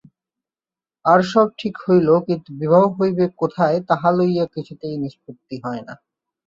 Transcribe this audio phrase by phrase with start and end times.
[1.05, 5.93] আর সব ঠিক হইল কিন্তু বিবাহ হইবে কোথায় তাহা লইয়া কিছুতেই নিষ্পত্তি হয় না।